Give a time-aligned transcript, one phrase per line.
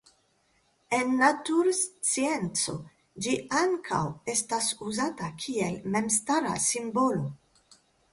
[0.99, 2.73] En naturscienco
[3.25, 3.99] ĝi ankaŭ
[4.35, 7.29] estas uzata kiel memstara simbolo.